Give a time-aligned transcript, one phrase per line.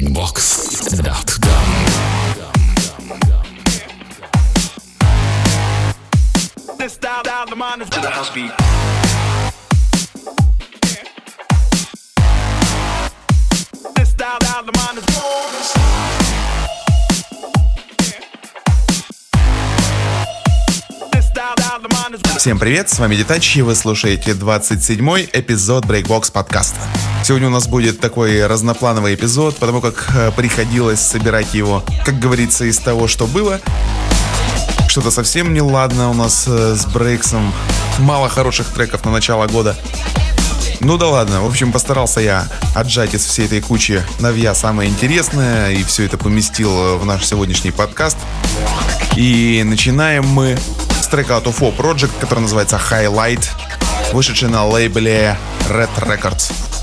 [0.00, 1.16] breakbox.com
[6.76, 8.65] This style, style, the mind is to the house beat.
[22.46, 26.78] Всем привет, с вами Детач, и вы слушаете 27-й эпизод Breakbox подкаста.
[27.24, 32.64] Сегодня у нас будет такой разноплановый эпизод, потому как э, приходилось собирать его, как говорится,
[32.64, 33.60] из того, что было.
[34.86, 37.52] Что-то совсем неладно у нас э, с Брейксом.
[37.98, 39.76] Мало хороших треков на начало года.
[40.78, 45.72] Ну да ладно, в общем, постарался я отжать из всей этой кучи новья самое интересное
[45.72, 48.18] и все это поместил э, в наш сегодняшний подкаст.
[49.16, 50.56] И начинаем мы
[51.06, 53.46] с трека от UFO Project, который называется Highlight,
[54.12, 55.38] вышедший на лейбле
[55.68, 56.75] Red Records.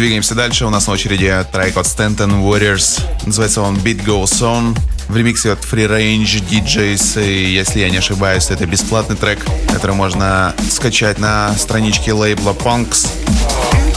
[0.00, 0.64] Двигаемся дальше.
[0.64, 3.02] У нас на очереди трек от Stanton Warriors.
[3.26, 4.74] Называется он Beat Goes On.
[5.08, 7.22] В ремиксе от Free Range DJs.
[7.22, 13.08] И если я не ошибаюсь, это бесплатный трек, который можно скачать на страничке лейбла Punks.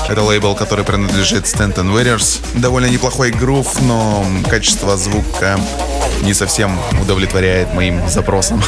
[0.10, 2.42] Это лейбл, который принадлежит Stanton Warriors.
[2.60, 5.58] Довольно неплохой грув, но качество звука
[6.22, 8.62] не совсем удовлетворяет моим запросам.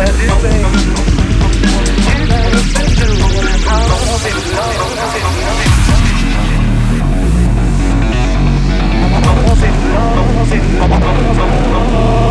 [10.60, 12.25] 播放音乐，播放音。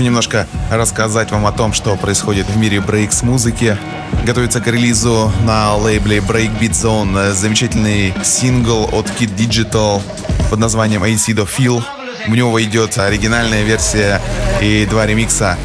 [0.00, 3.76] Хочу немножко рассказать вам о том, что происходит в мире брейкс-музыки.
[4.24, 10.00] Готовится к релизу на лейбле Breakbeat Zone замечательный сингл от Kid Digital
[10.48, 11.82] под названием AC The Feel.
[12.26, 14.22] В него идет оригинальная версия
[14.62, 15.58] и два ремикса.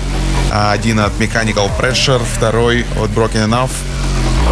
[0.51, 3.71] Один от Mechanical Pressure, второй от Broken Enough.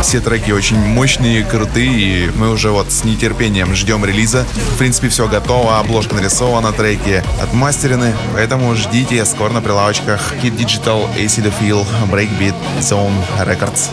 [0.02, 4.46] Все треки очень мощные, крутые, и мы уже вот с нетерпением ждем релиза.
[4.74, 11.08] В принципе, все готово, обложка нарисована, треки отмастерены, поэтому ждите скоро на прилавочках Kid Digital,
[11.16, 13.90] AC The Feel, Breakbeat, Zone Records.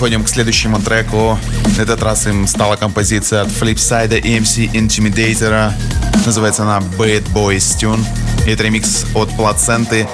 [0.00, 1.38] Переходим к следующему треку.
[1.76, 5.72] На этот раз им стала композиция от Flipside EMC Intimidator.
[6.24, 8.02] Называется она Bad Boys Tune.
[8.46, 10.08] Это ремикс от Плаценты.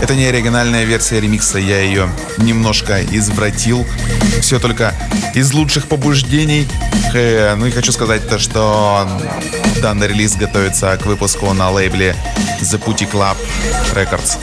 [0.00, 2.08] Это не оригинальная версия ремикса, я ее
[2.38, 3.86] немножко извратил.
[4.40, 4.94] Все только
[5.34, 6.66] из лучших побуждений.
[7.12, 9.06] Ну и хочу сказать то, что
[9.82, 12.16] данный релиз готовится к выпуску на лейбле
[12.62, 13.36] The Putty Club
[13.94, 14.38] Records.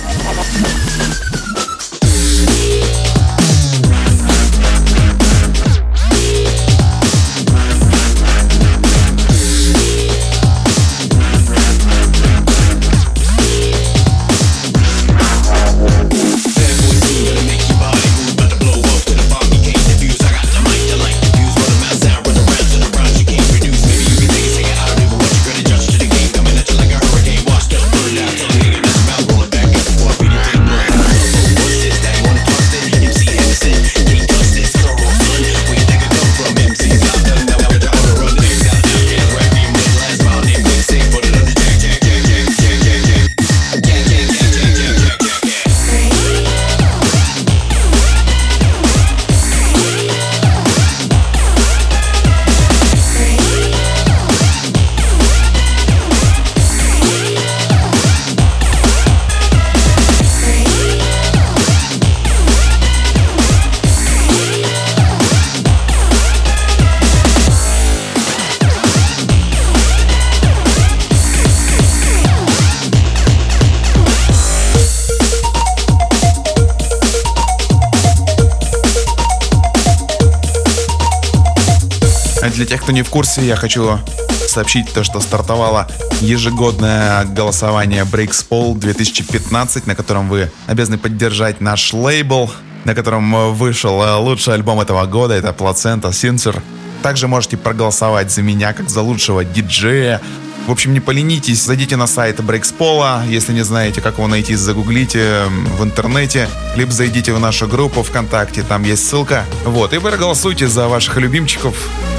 [82.83, 83.97] Кто не в курсе, я хочу
[84.45, 85.87] сообщить то, что стартовало
[86.19, 92.51] ежегодное голосование Breaks Poll 2015, на котором вы обязаны поддержать наш лейбл,
[92.83, 96.61] на котором вышел лучший альбом этого года, это Placenta Sincer.
[97.01, 100.19] Также можете проголосовать за меня, как за лучшего диджея,
[100.67, 105.43] в общем, не поленитесь, зайдите на сайт Брейкспола, если не знаете, как его найти, загуглите
[105.77, 109.45] в интернете, либо зайдите в нашу группу ВКонтакте, там есть ссылка.
[109.65, 111.75] Вот, и вы проголосуйте за ваших любимчиков.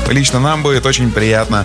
[0.09, 1.65] Лично нам будет очень приятно.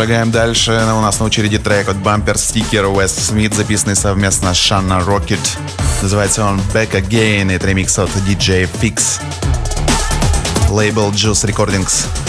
[0.00, 0.70] Шагаем дальше.
[0.70, 5.38] У нас на очереди трек от Bumper Sticker West Смит, записанный совместно с Shanna Rocket.
[6.00, 7.52] Называется он Back Again.
[7.54, 9.20] Это ремикс от DJ Fix.
[10.70, 12.19] Лейбл Juice Recordings.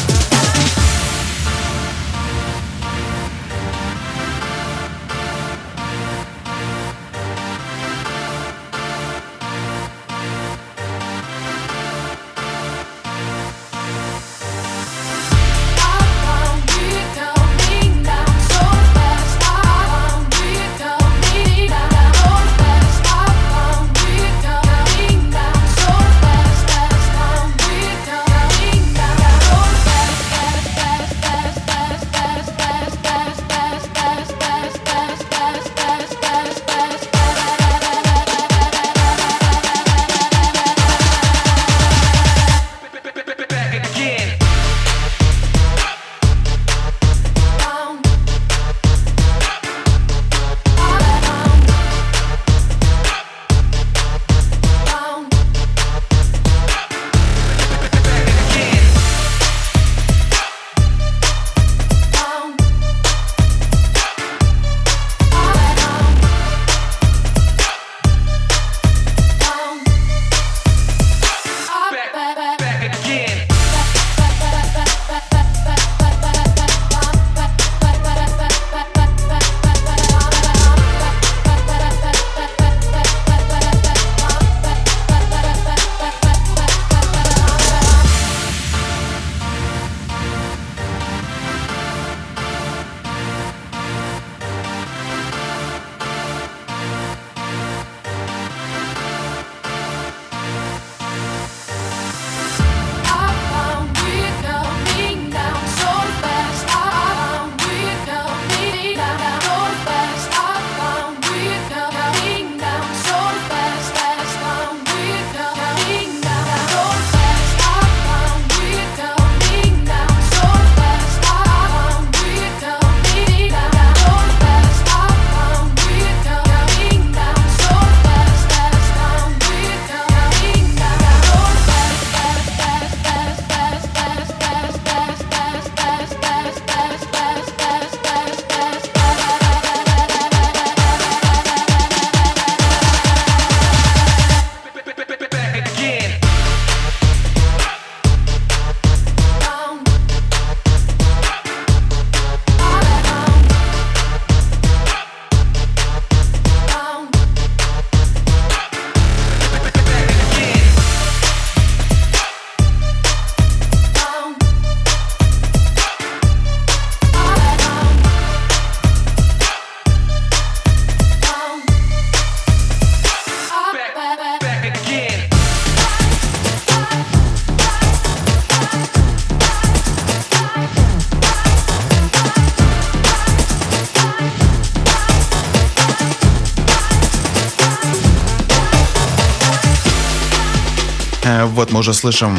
[191.24, 192.38] Вот мы уже слышим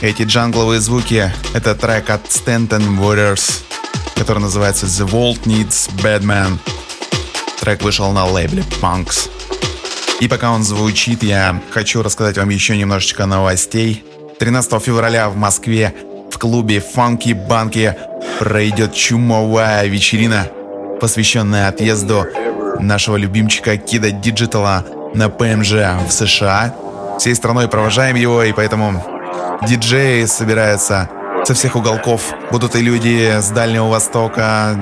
[0.00, 1.32] эти джангловые звуки.
[1.52, 3.62] Это трек от Stanton Warriors,
[4.16, 6.58] который называется The World Needs Badman.
[7.60, 9.30] Трек вышел на лейбле Punks.
[10.20, 14.04] И пока он звучит, я хочу рассказать вам еще немножечко новостей.
[14.38, 15.94] 13 февраля в Москве
[16.30, 17.96] в клубе Funky Банки
[18.38, 20.48] пройдет чумовая вечерина,
[21.00, 22.26] посвященная отъезду
[22.80, 25.72] нашего любимчика Кида Диджитала на ПМЖ
[26.08, 26.74] в США.
[27.18, 29.04] Всей страной провожаем его, и поэтому
[29.66, 31.08] диджеи собираются
[31.44, 32.32] со всех уголков.
[32.50, 34.76] Будут и люди с Дальнего Востока,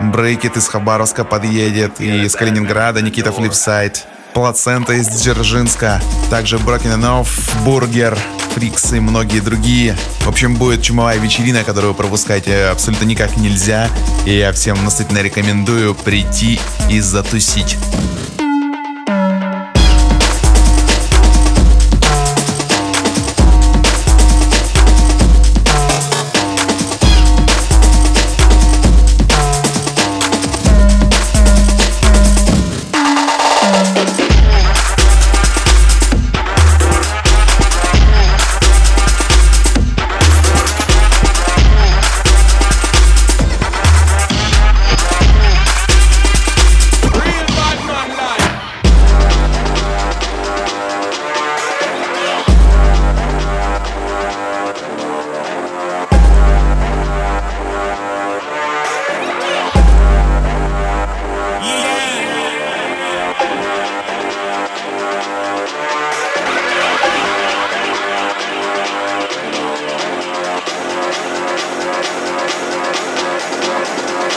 [0.00, 8.18] Брейкет из Хабаровска подъедет, и из Калининграда Никита Флипсайд, Плацента из Дзержинска, также Брокененов, Бургер,
[8.54, 9.96] Фрикс и многие другие.
[10.20, 13.88] В общем, будет чумовая вечерина, которую пропускать абсолютно никак нельзя.
[14.24, 16.58] И я всем настоятельно рекомендую прийти
[16.90, 17.78] и затусить.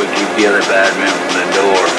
[0.06, 0.62] would you get a
[1.10, 1.95] from the door?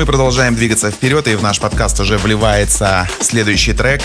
[0.00, 4.00] Мы продолжаем двигаться вперед, и в наш подкаст уже вливается следующий трек.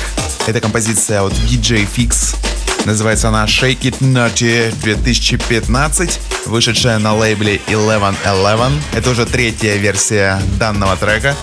[0.45, 2.35] Это композиция от DJ Fix.
[2.83, 8.83] Называется она Shake It Naughty 2015, вышедшая на лейбле 1111.
[8.93, 11.33] Это уже третья версия данного трека.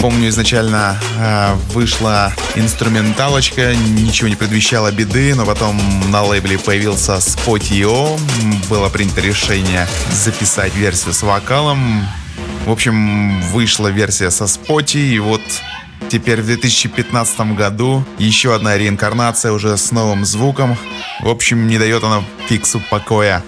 [0.00, 8.18] Помню, изначально э, вышла инструменталочка, ничего не предвещало беды, но потом на лейбле появился Spot.io,
[8.68, 12.04] было принято решение записать версию с вокалом,
[12.68, 15.40] в общем, вышла версия со споти, и вот
[16.10, 20.76] теперь в 2015 году еще одна реинкарнация уже с новым звуком.
[21.20, 23.42] В общем, не дает она фиксу покоя.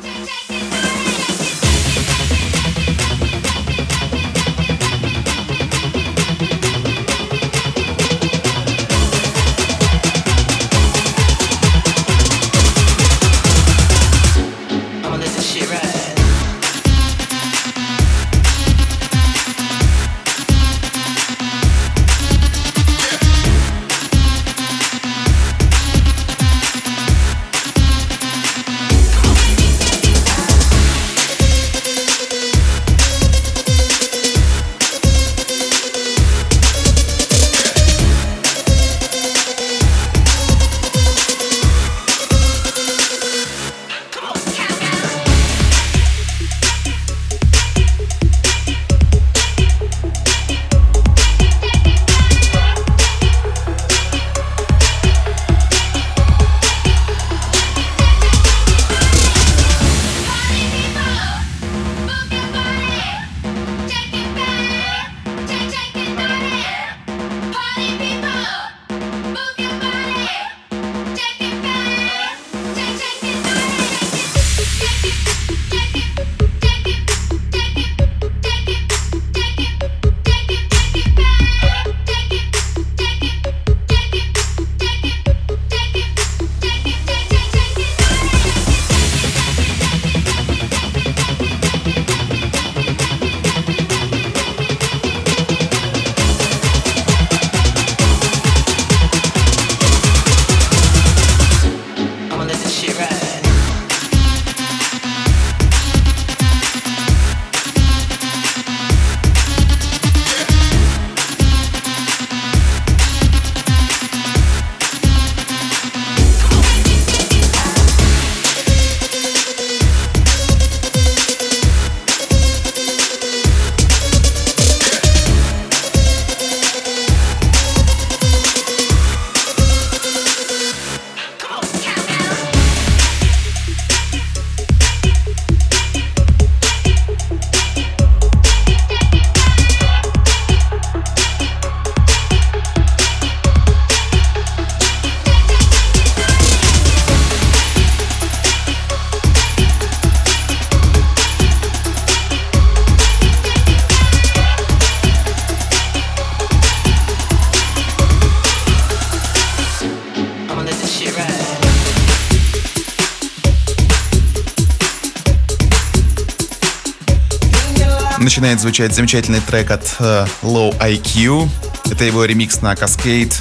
[168.41, 171.47] Начинает звучать замечательный трек от uh, Low IQ.
[171.91, 173.35] Это его ремикс на Cascade.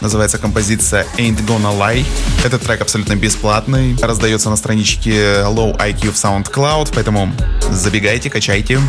[0.00, 2.02] Называется композиция Ain't Gonna Lie.
[2.42, 3.94] Этот трек абсолютно бесплатный.
[4.00, 7.30] Раздается на страничке Low IQ в SoundCloud, поэтому
[7.70, 8.80] забегайте, качайте,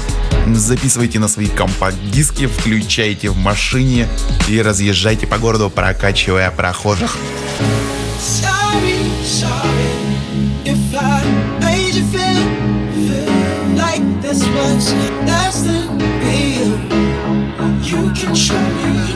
[0.54, 4.08] записывайте на свои компакт-диски, включайте в машине
[4.48, 7.18] и разъезжайте по городу, прокачивая прохожих.
[14.54, 14.94] This
[15.26, 15.88] less than.
[17.88, 19.07] You can show me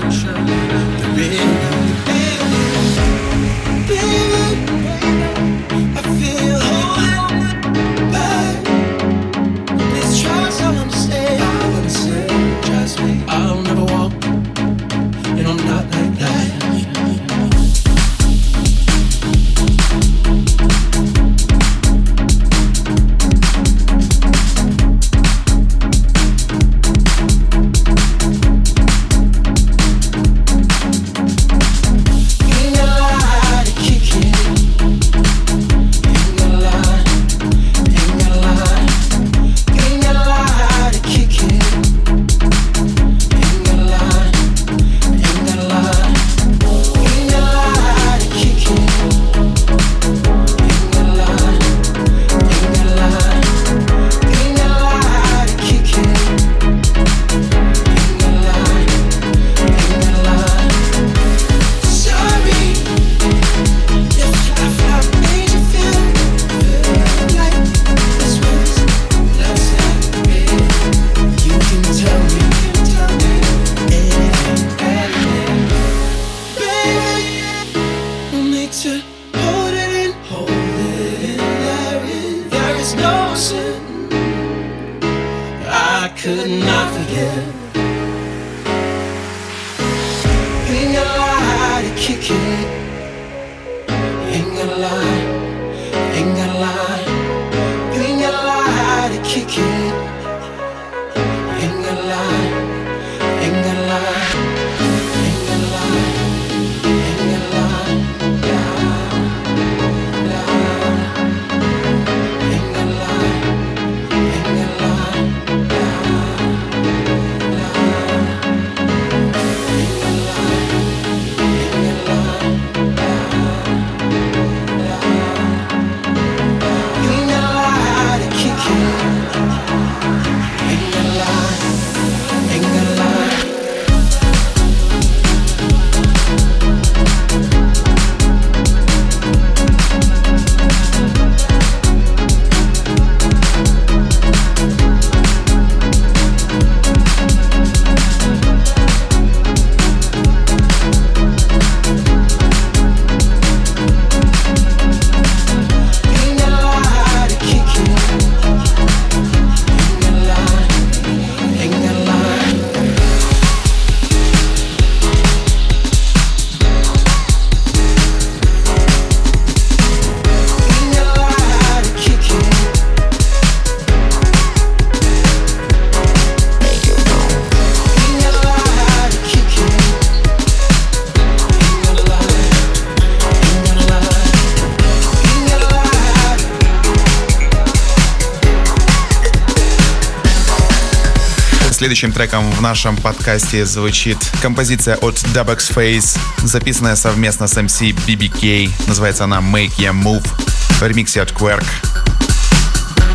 [191.92, 198.72] Следующим треком в нашем подкасте звучит композиция от Dubex Face, записанная совместно с MC BBK.
[198.88, 201.66] Называется она Make Ya Move в ремиксе от Quirk.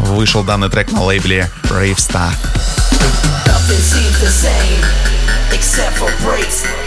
[0.01, 2.31] Вышел данный трек на лейбле Brave Star.
[5.55, 6.86] except for breaks.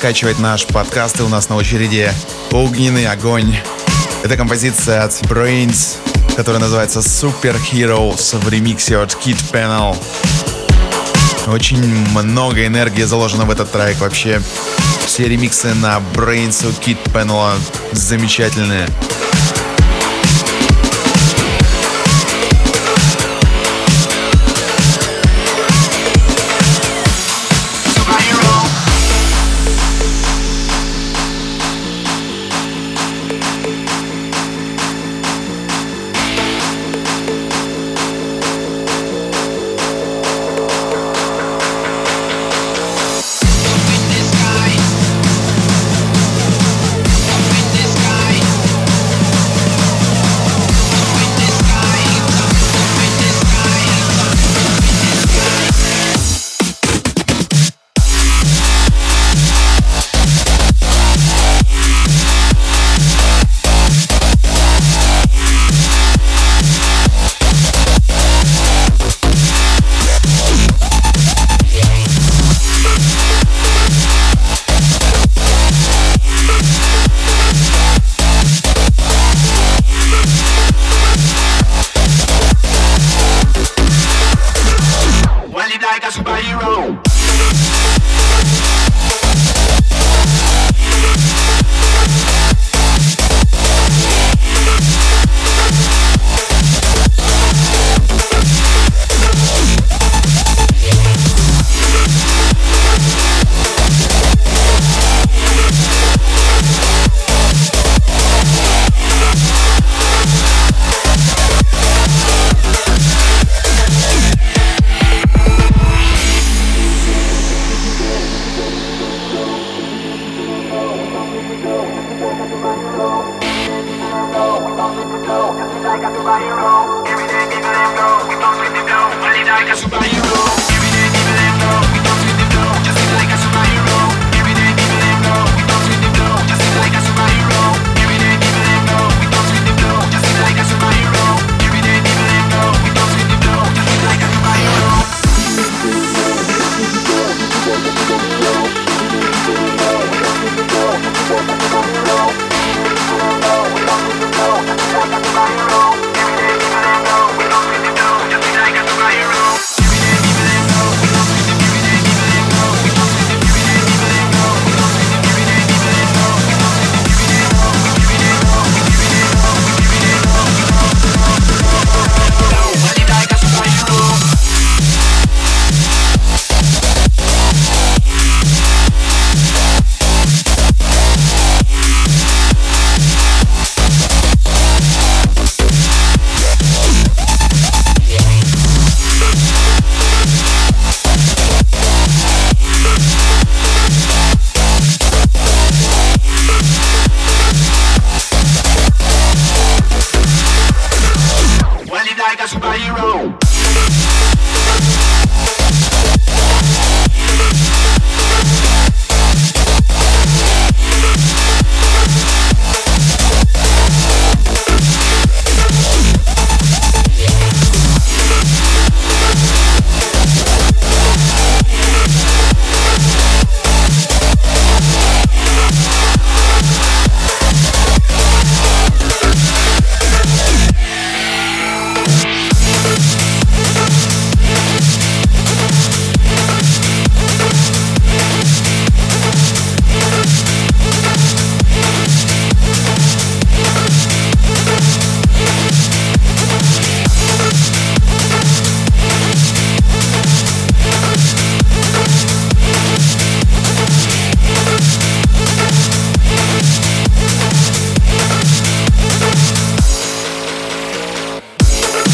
[0.00, 2.10] Раскачивать наш подкаст, и у нас на очереди
[2.52, 3.54] «Огненный огонь».
[4.22, 5.96] Это композиция от Brains,
[6.34, 9.94] которая называется Super Heroes в ремиксе от Kid Panel.
[11.48, 11.84] Очень
[12.14, 14.40] много энергии заложено в этот трек вообще.
[15.04, 17.52] Все ремиксы на Brains у Kid Panel
[17.92, 18.88] замечательные.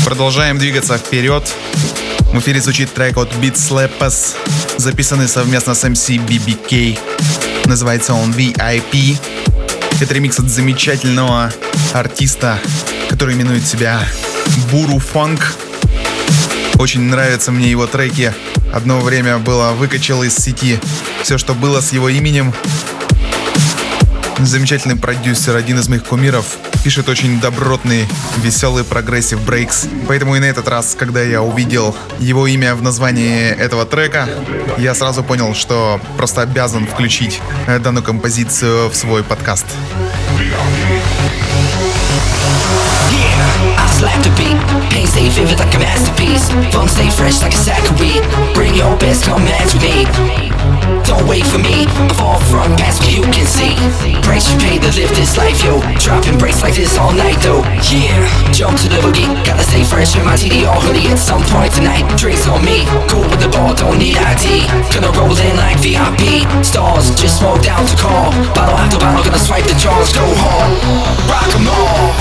[0.06, 1.52] Продолжаем двигаться вперед.
[2.32, 4.36] В эфире звучит трек от Beat Slappers,
[4.76, 6.96] записанный совместно с MC BBK.
[7.64, 9.18] Называется он VIP.
[10.00, 11.52] Это ремикс от замечательного
[11.92, 12.60] артиста,
[13.10, 14.00] который именует себя
[14.70, 15.56] Буру Фанк.
[16.78, 18.32] Очень нравятся мне его треки.
[18.72, 20.78] Одно время было выкачал из сети
[21.24, 22.54] все, что было с его именем.
[24.38, 26.58] Замечательный продюсер, один из моих кумиров.
[26.86, 28.06] Пишет очень добротный,
[28.36, 29.88] веселый progressive breaks.
[30.06, 34.28] Поэтому и на этот раз, когда я увидел его имя в названии этого трека,
[34.78, 39.66] я сразу понял, что просто обязан включить э, данную композицию в свой подкаст.
[43.98, 44.56] Slap the beat,
[44.92, 46.48] pain stay vivid like a masterpiece.
[46.70, 48.22] Fun stay fresh like a sack of weed.
[48.54, 50.55] Bring your best, come match me.
[51.04, 53.74] Don't wait for me, I fall from past what you can see.
[54.22, 55.80] Price you pay to live this life, yo.
[55.98, 57.62] Dropping breaks like this all night, though.
[57.90, 59.26] Yeah, jump to the boogie.
[59.44, 62.84] Gotta stay fresh in my TD or hoodie At some point tonight, drinks on me.
[63.08, 67.62] Cool with the ball, don't need ID Gonna roll in like VIP Stars, just smoke
[67.62, 68.30] down to call.
[68.54, 70.72] Bottle after bottle, gonna swipe the jaws Go hard,
[71.30, 72.12] rock 'em all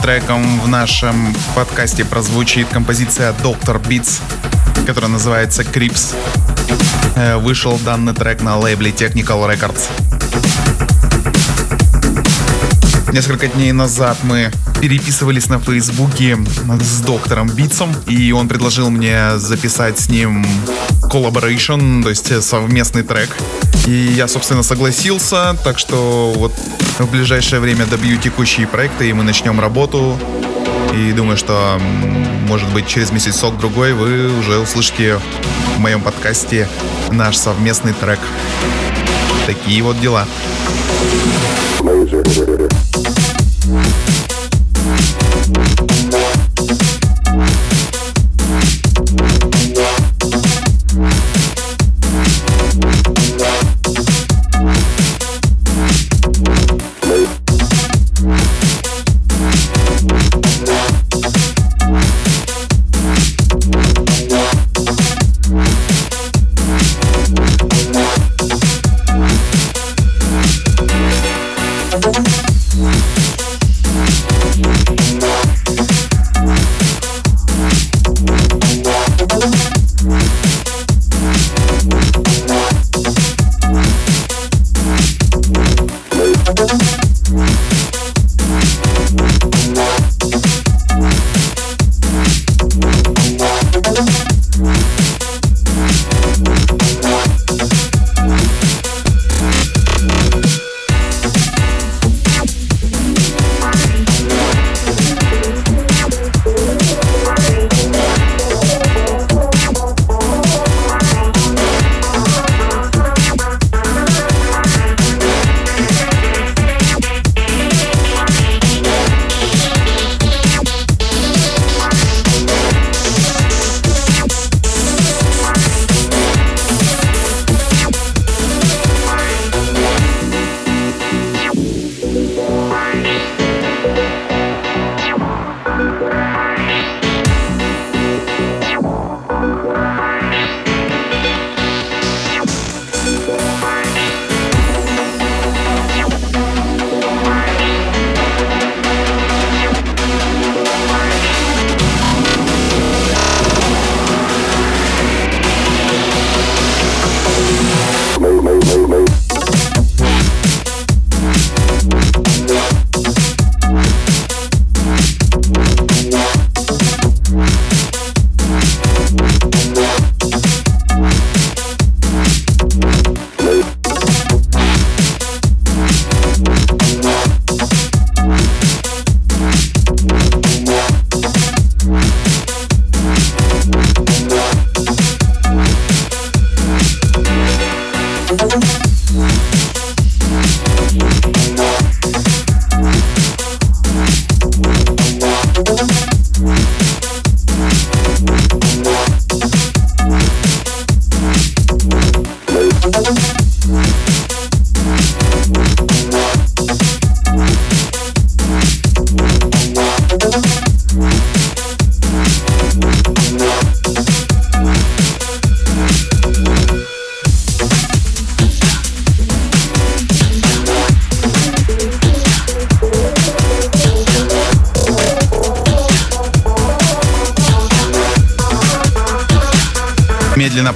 [0.00, 4.20] треком в нашем подкасте прозвучит композиция Doctor Beats,
[4.86, 6.14] которая называется Crips.
[7.16, 9.88] Э, Вышел данный трек на лейбле Technical Records.
[13.12, 16.38] Несколько дней назад мы переписывались на Фейсбуке
[16.80, 20.46] с доктором Битсом, и он предложил мне записать с ним
[21.02, 23.28] collaboration, то есть совместный трек.
[23.86, 26.52] И я, собственно, согласился, так что вот
[26.98, 30.16] в ближайшее время добью текущие проекты, и мы начнем работу.
[30.94, 31.80] И думаю, что,
[32.46, 35.18] может быть, через месяцок-другой вы уже услышите
[35.76, 36.68] в моем подкасте
[37.10, 38.20] наш совместный трек.
[39.46, 40.26] Такие вот дела.
[41.80, 42.59] Медленно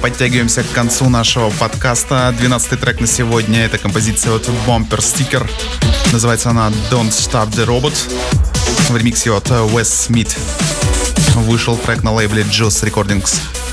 [0.05, 2.31] подтягиваемся к концу нашего подкаста.
[2.37, 3.65] 12 трек на сегодня.
[3.65, 5.49] Это композиция от Bumper Sticker.
[6.13, 7.95] Называется она Don't Stop the Robot.
[8.89, 10.37] В ремиксе от Wes Smith.
[11.33, 13.64] Вышел трек на лейбле Juice Recordings.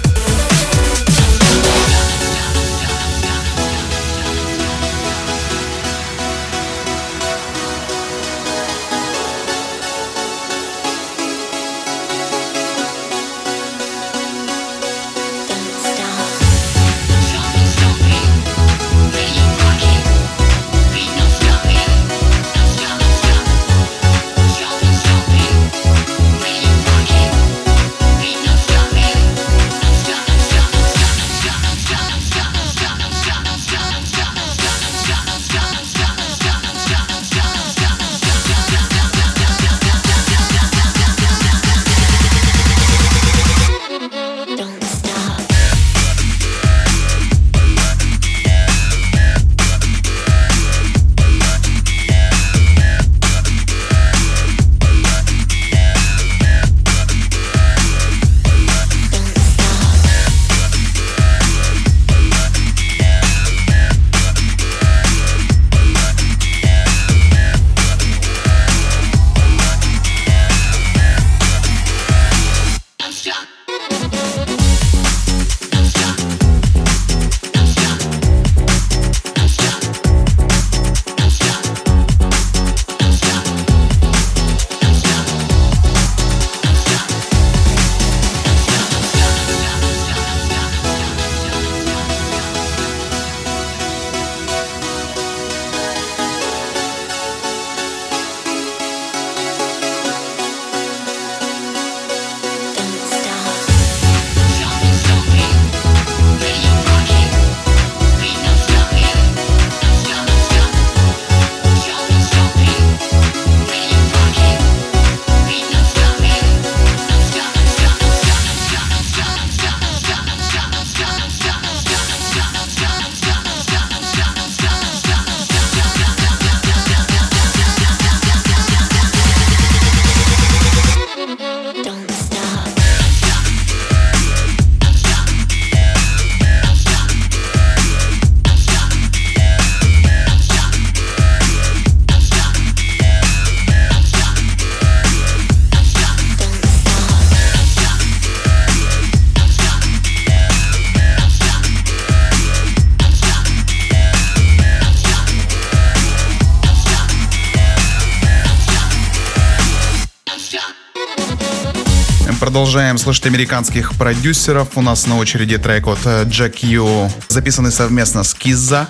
[162.73, 164.79] Продолжаем слушать американских продюсеров.
[164.79, 168.87] У нас на очереди трек от Jack Ю, записанный совместно с Kizza.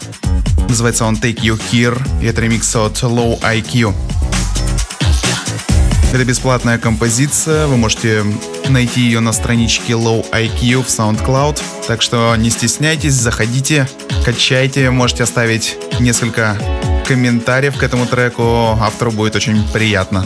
[0.68, 2.00] Называется он Take You Here.
[2.22, 3.92] И это ремикс от Low IQ.
[6.12, 7.66] Это бесплатная композиция.
[7.66, 8.24] Вы можете
[8.68, 11.60] найти ее на страничке Low IQ в SoundCloud.
[11.88, 13.88] Так что не стесняйтесь, заходите,
[14.24, 14.90] качайте.
[14.90, 16.56] Можете оставить несколько
[17.04, 18.78] комментариев к этому треку.
[18.80, 20.24] Автору будет очень приятно.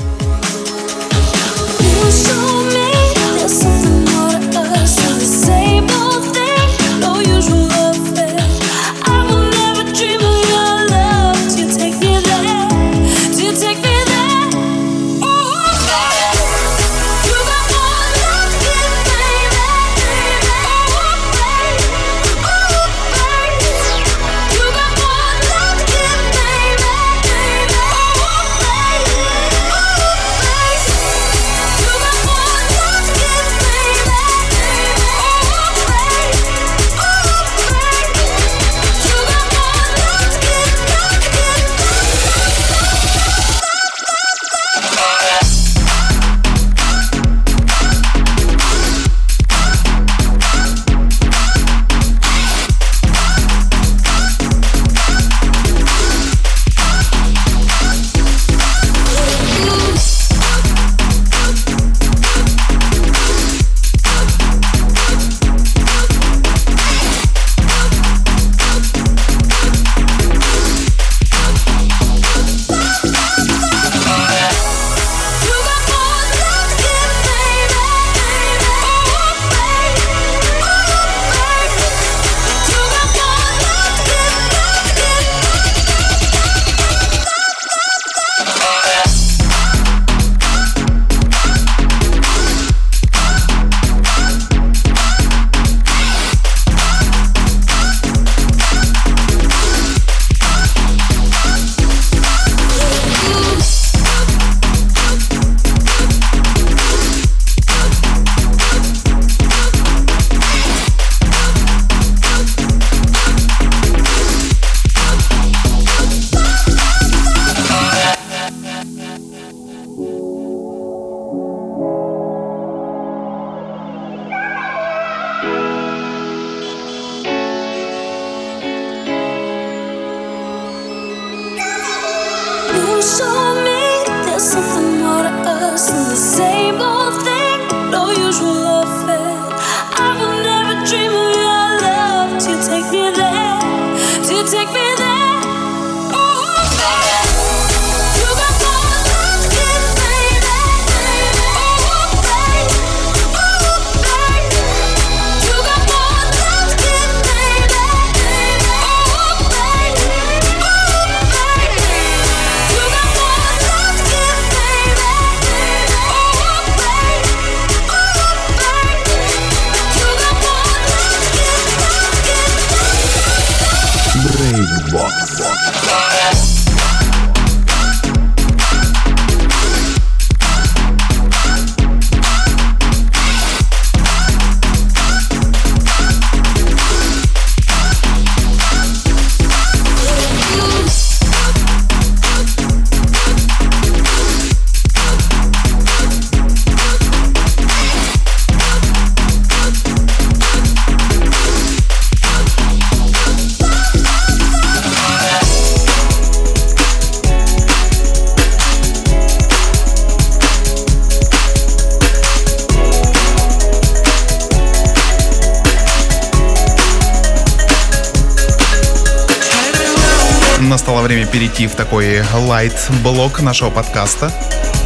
[220.68, 224.32] настало время перейти в такой light-блок нашего подкаста.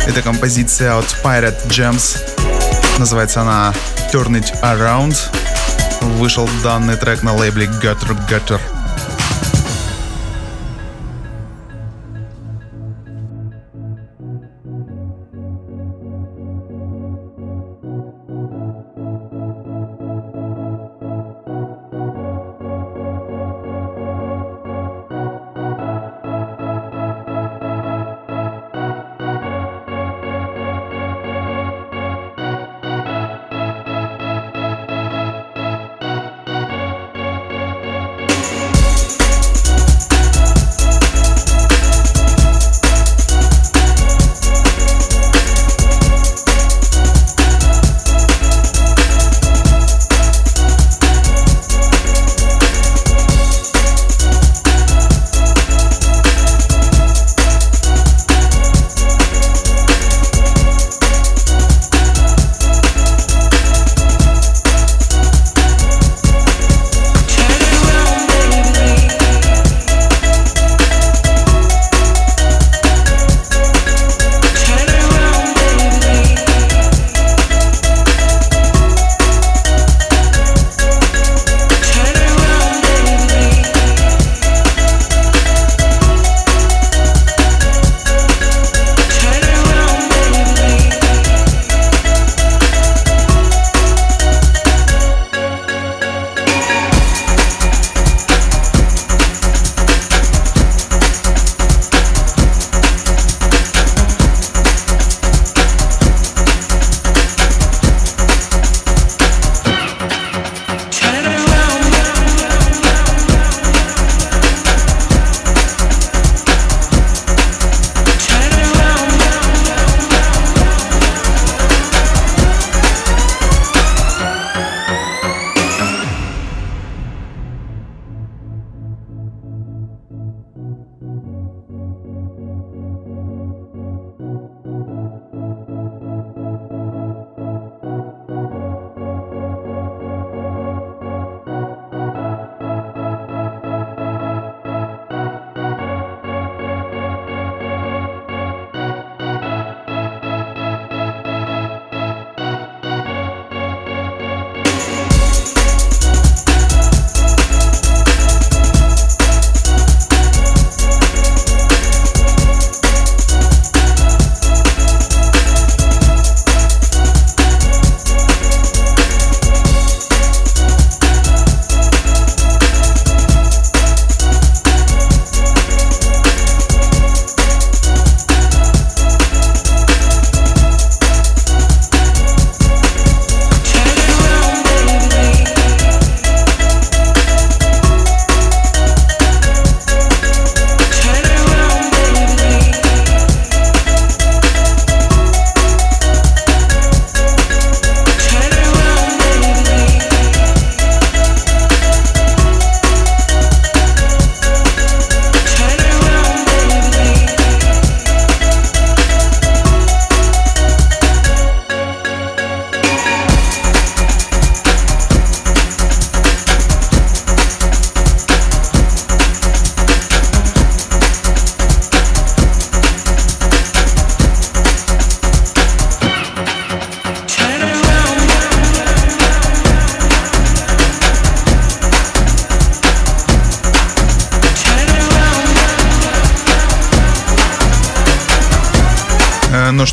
[0.06, 2.18] Это композиция от Pirate Jams.
[2.98, 3.72] Называется она
[4.12, 5.16] Turn It Around.
[6.18, 8.79] Вышел данный трек на лейбле Gutter Gutter.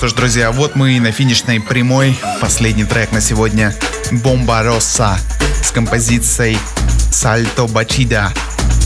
[0.09, 2.17] Ж, друзья, вот мы и на финишной прямой.
[2.39, 3.73] Последний трек на сегодня.
[4.11, 5.17] Бомба Росса
[5.63, 6.57] с композицией
[7.11, 8.31] Сальто Бачида.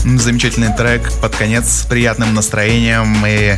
[0.04, 3.56] Замечательный трек под конец с приятным настроением и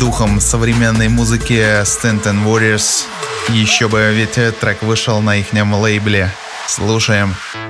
[0.00, 3.04] духом современной музыки Stanton Warriors.
[3.50, 6.32] Еще бы, ведь трек вышел на их лейбле.
[6.66, 7.36] Слушаем.
[7.54, 7.67] Jump.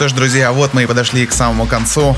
[0.00, 2.16] Что ж, друзья, вот мы и подошли к самому концу.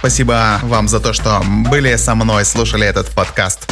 [0.00, 3.66] Спасибо вам за то, что были со мной, слушали этот подкаст.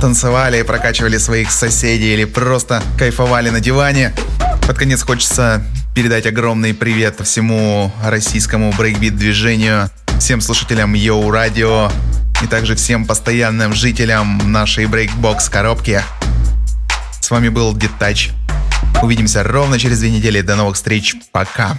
[0.00, 4.14] Танцевали, прокачивали своих соседей или просто кайфовали на диване.
[4.66, 5.62] Под конец хочется
[5.94, 11.92] передать огромный привет всему российскому брейкбит движению, всем слушателям Йоу Радио
[12.42, 16.02] и также всем постоянным жителям нашей брейкбокс коробки.
[17.20, 18.30] С вами был Детач.
[19.02, 20.40] Увидимся ровно через две недели.
[20.40, 21.16] До новых встреч.
[21.32, 21.76] Пока.